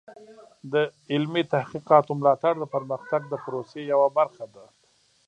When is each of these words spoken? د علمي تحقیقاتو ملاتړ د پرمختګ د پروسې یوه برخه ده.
د 0.73 0.75
علمي 1.11 1.43
تحقیقاتو 1.55 2.11
ملاتړ 2.19 2.53
د 2.59 2.65
پرمختګ 2.73 3.21
د 3.27 3.33
پروسې 3.43 3.79
یوه 3.91 4.07
برخه 4.17 4.45
ده. 4.53 4.65